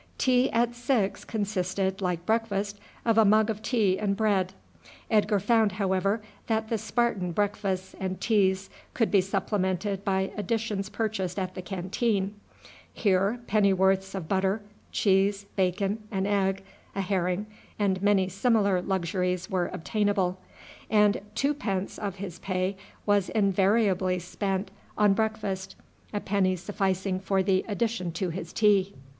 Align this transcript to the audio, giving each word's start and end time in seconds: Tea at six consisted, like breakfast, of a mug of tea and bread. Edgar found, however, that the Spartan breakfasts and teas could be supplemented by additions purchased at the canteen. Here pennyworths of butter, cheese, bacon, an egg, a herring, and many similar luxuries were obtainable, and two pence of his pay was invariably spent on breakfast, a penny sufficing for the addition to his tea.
Tea 0.17 0.49
at 0.51 0.73
six 0.73 1.23
consisted, 1.23 2.01
like 2.01 2.25
breakfast, 2.25 2.79
of 3.05 3.19
a 3.19 3.23
mug 3.23 3.51
of 3.51 3.61
tea 3.61 3.99
and 3.99 4.17
bread. 4.17 4.51
Edgar 5.11 5.39
found, 5.39 5.73
however, 5.73 6.23
that 6.47 6.69
the 6.69 6.79
Spartan 6.79 7.33
breakfasts 7.33 7.93
and 7.99 8.19
teas 8.19 8.71
could 8.95 9.11
be 9.11 9.21
supplemented 9.21 10.03
by 10.03 10.31
additions 10.35 10.89
purchased 10.89 11.37
at 11.37 11.53
the 11.53 11.61
canteen. 11.61 12.33
Here 12.91 13.41
pennyworths 13.45 14.15
of 14.15 14.27
butter, 14.27 14.63
cheese, 14.91 15.45
bacon, 15.55 16.01
an 16.09 16.25
egg, 16.25 16.63
a 16.95 17.01
herring, 17.01 17.45
and 17.77 18.01
many 18.01 18.27
similar 18.27 18.81
luxuries 18.81 19.51
were 19.51 19.67
obtainable, 19.71 20.39
and 20.89 21.21
two 21.35 21.53
pence 21.53 21.99
of 21.99 22.15
his 22.15 22.39
pay 22.39 22.75
was 23.05 23.29
invariably 23.29 24.17
spent 24.17 24.71
on 24.97 25.13
breakfast, 25.13 25.75
a 26.11 26.19
penny 26.19 26.55
sufficing 26.55 27.19
for 27.19 27.43
the 27.43 27.63
addition 27.67 28.11
to 28.13 28.31
his 28.31 28.51
tea. 28.51 28.95